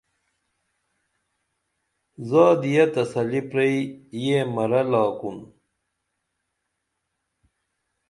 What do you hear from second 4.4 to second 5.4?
مرہ لاکُن